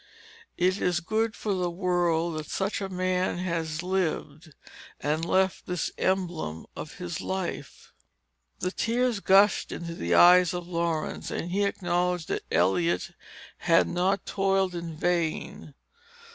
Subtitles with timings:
[0.57, 4.55] It is good for the world that such a man has lived,
[4.99, 7.93] and left this emblem of his life."
[8.61, 13.11] The tears gushed into the eyes of Laurence, and he acknowledged that Eliot
[13.57, 15.75] had not toiled in vain.